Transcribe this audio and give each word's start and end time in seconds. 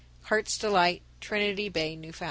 _Hearts 0.29 0.59
Delight, 0.59 1.03
Trinity 1.19 1.69
Bay, 1.69 1.93
N.F. 1.93 2.19